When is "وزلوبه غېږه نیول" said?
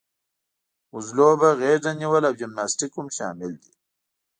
0.93-2.23